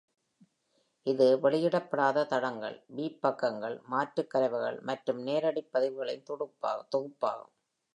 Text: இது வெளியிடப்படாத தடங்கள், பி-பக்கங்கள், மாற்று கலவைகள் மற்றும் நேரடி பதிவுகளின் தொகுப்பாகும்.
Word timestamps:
இது 1.05 1.27
வெளியிடப்படாத 1.39 2.25
தடங்கள், 2.25 2.77
பி-பக்கங்கள், 2.95 3.77
மாற்று 3.85 4.23
கலவைகள் 4.27 4.79
மற்றும் 4.83 5.21
நேரடி 5.21 5.63
பதிவுகளின் 5.71 6.27
தொகுப்பாகும். 6.27 7.51